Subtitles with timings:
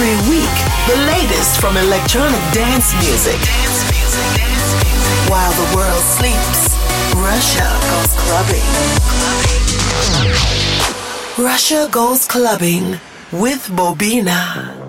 [0.00, 3.40] Every week, the latest from electronic dance music.
[5.28, 6.76] While the world sleeps,
[7.16, 8.68] Russia goes clubbing.
[11.36, 13.00] Russia goes clubbing
[13.32, 14.87] with Bobina.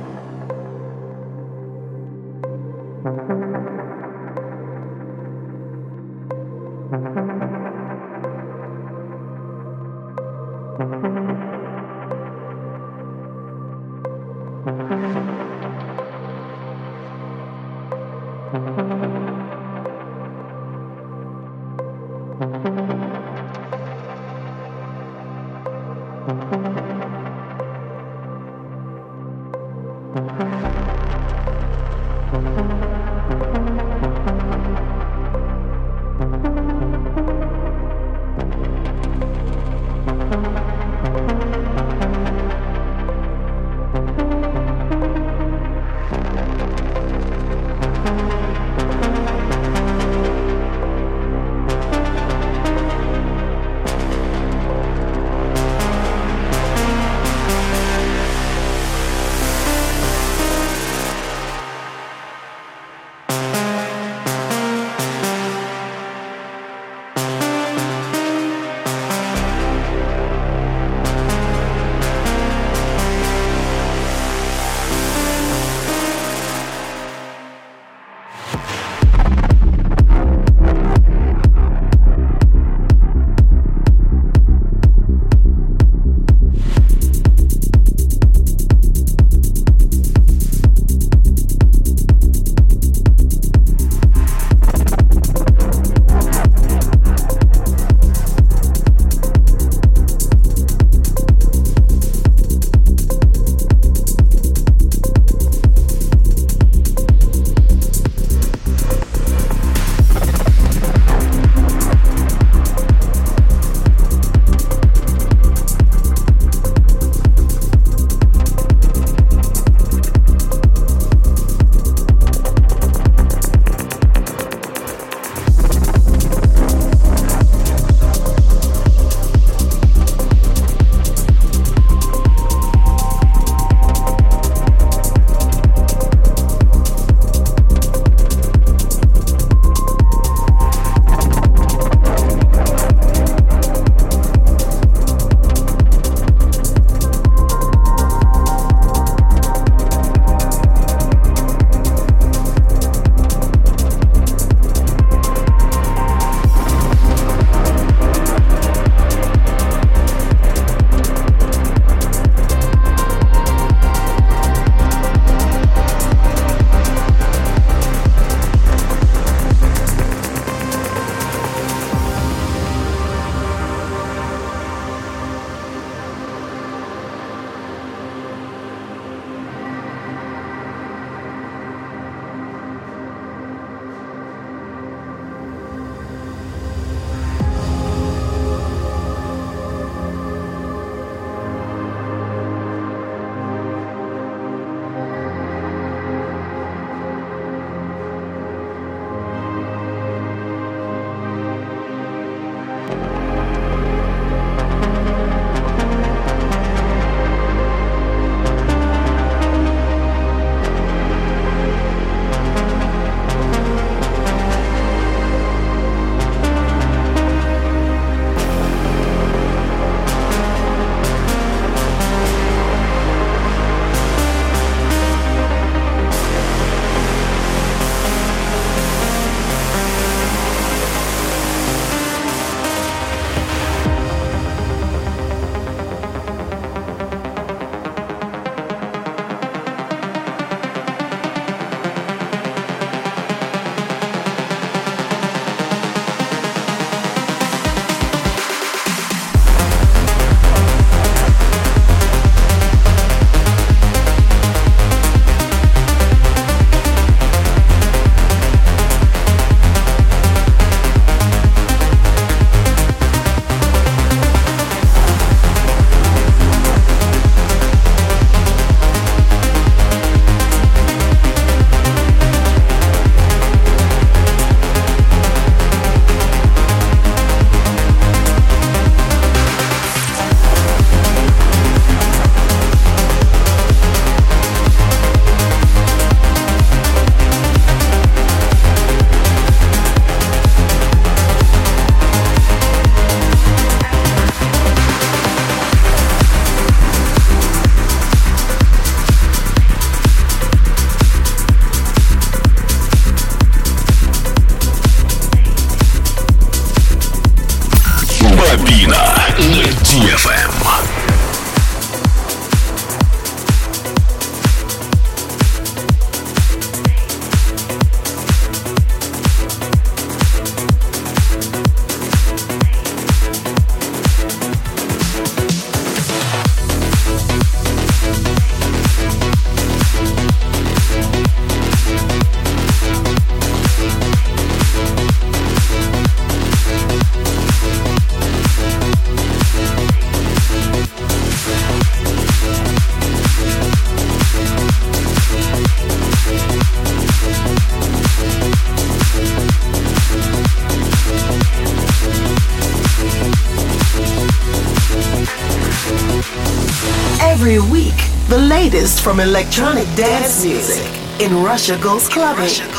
[359.02, 360.86] From electronic dance music
[361.22, 362.44] in Russia Goes Clubbing.
[362.44, 362.79] Russia Goes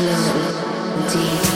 [0.00, 1.49] slow, deep.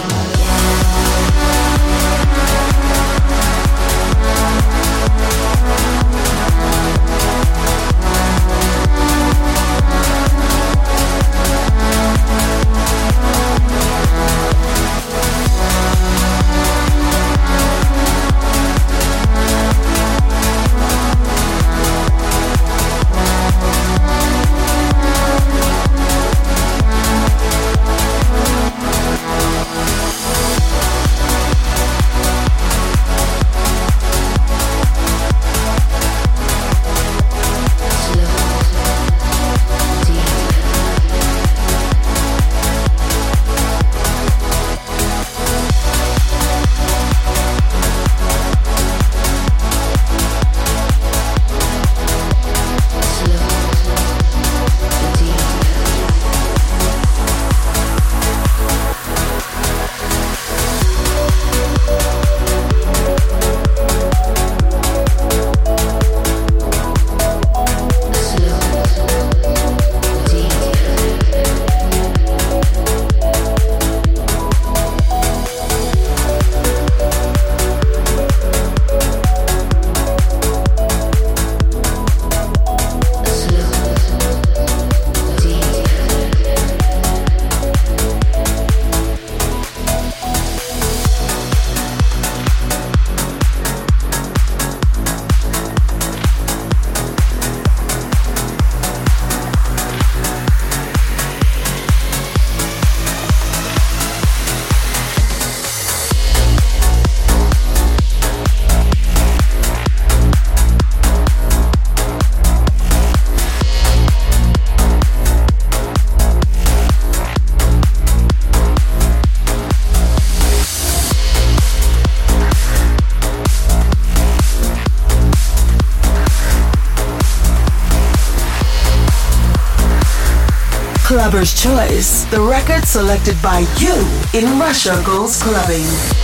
[131.53, 133.95] Choice, the record selected by you
[134.33, 136.24] in Russia Goes Clubbing.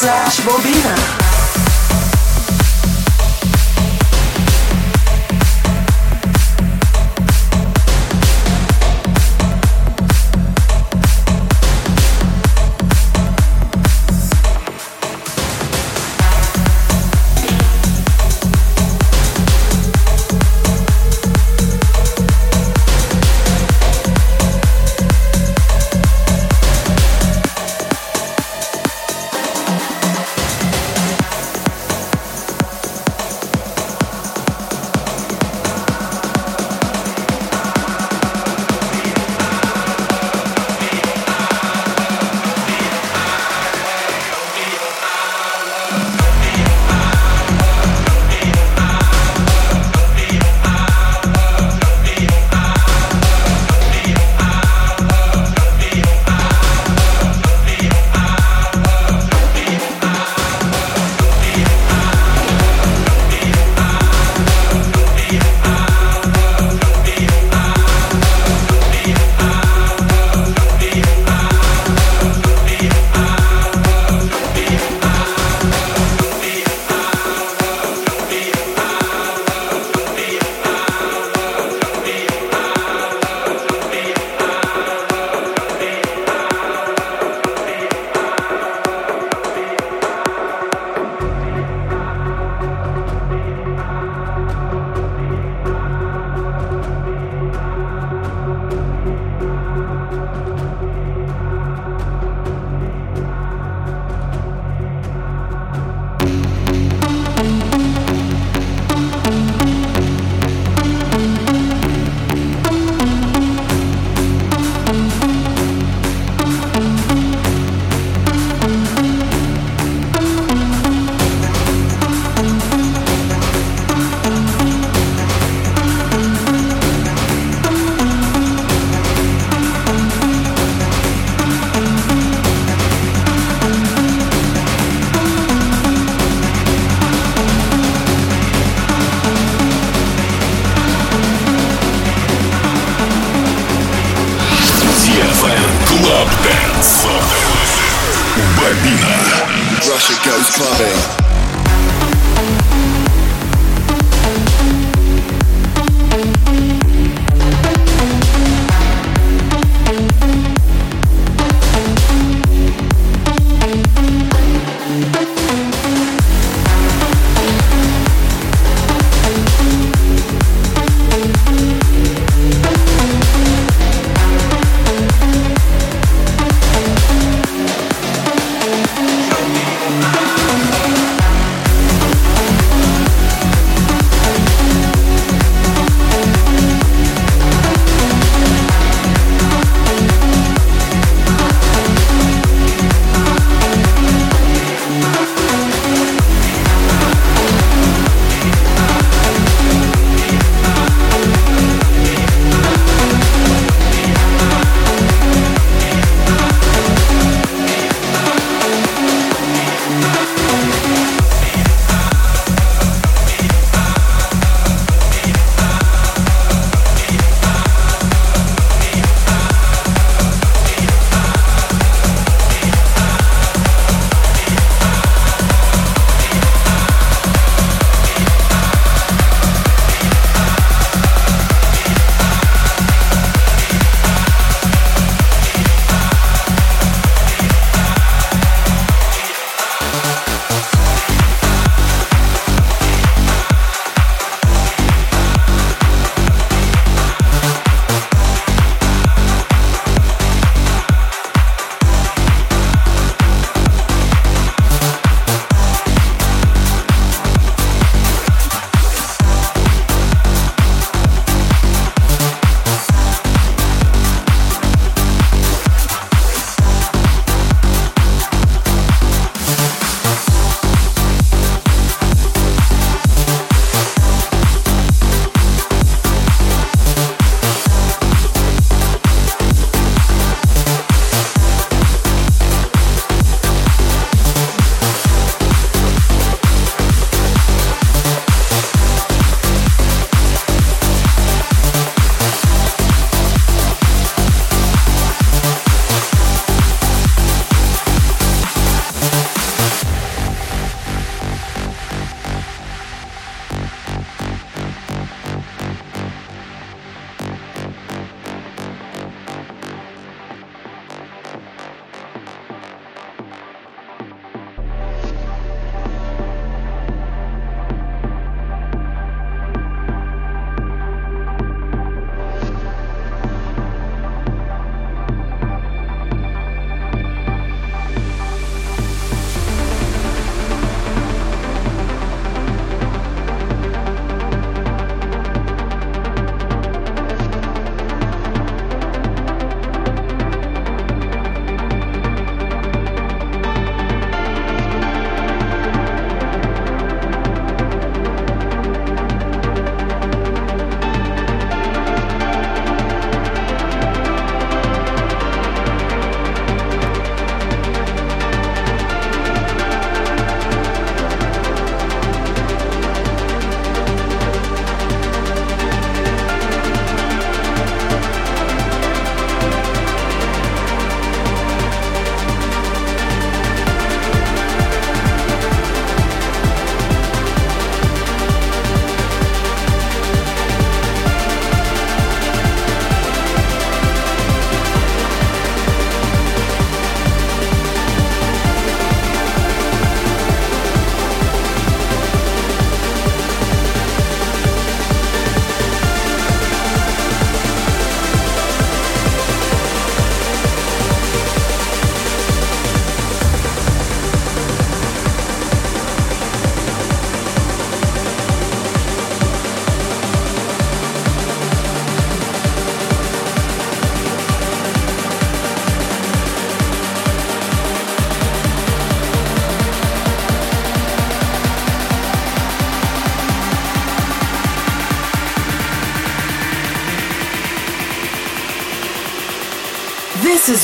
[0.00, 1.19] Slash Bobina.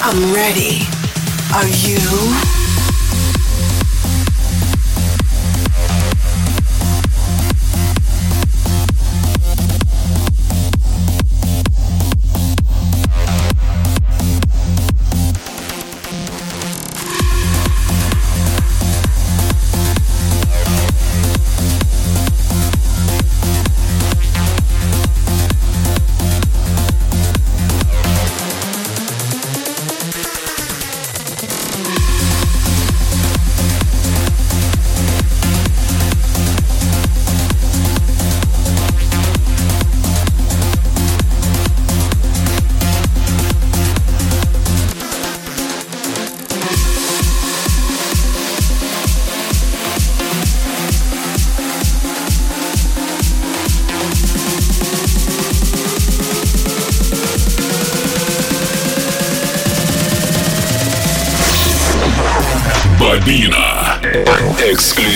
[0.00, 0.86] I'm ready.
[1.52, 2.67] Are you?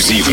[0.03, 0.32] exclusive.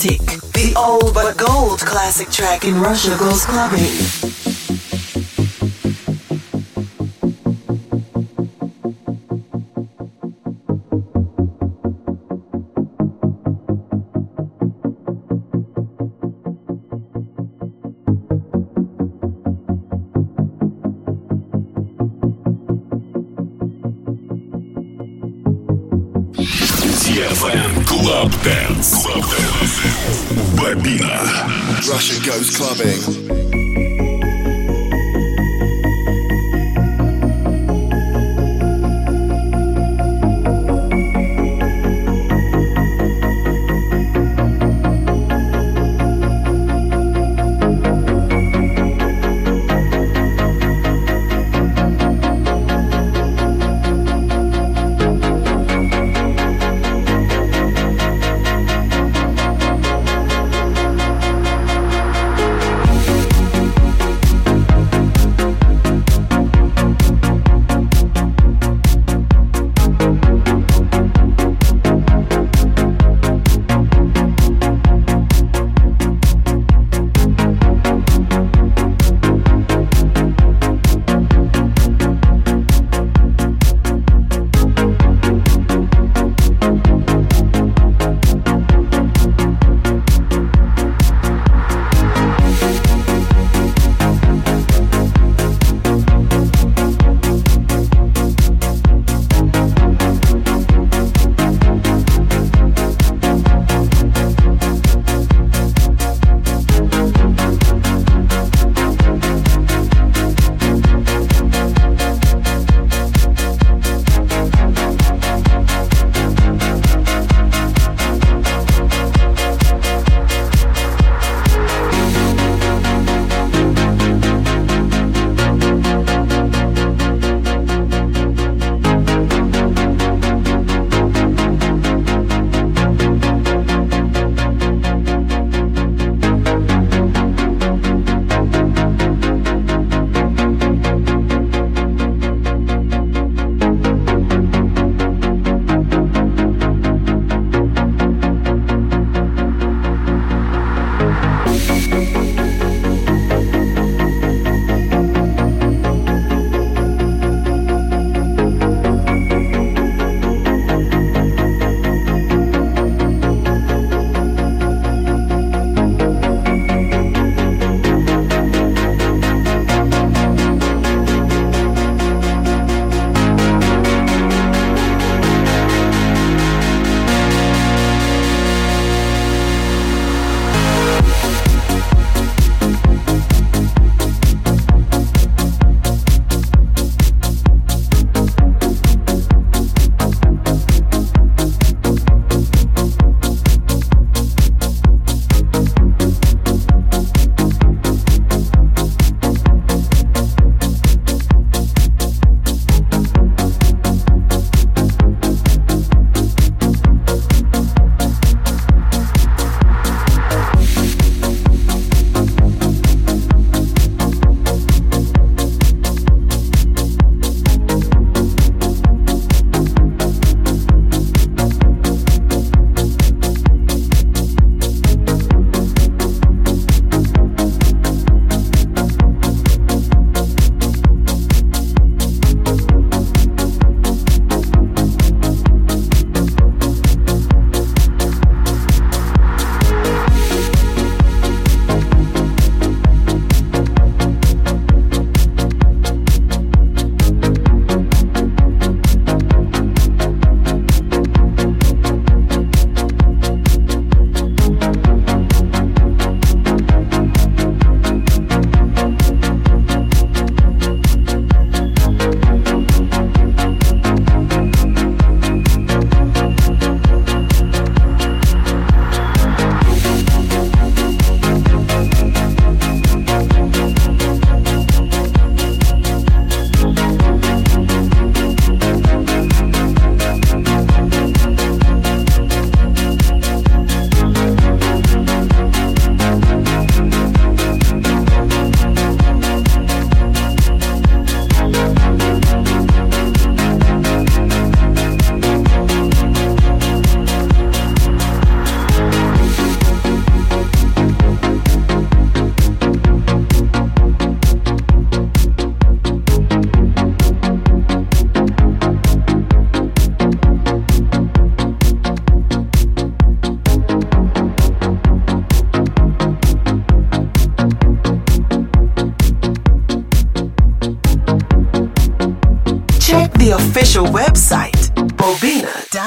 [0.00, 4.39] The old but gold classic track in Russia Goes Clubbing.
[32.24, 33.39] Goes clubbing.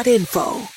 [0.04, 0.72] bobina.info.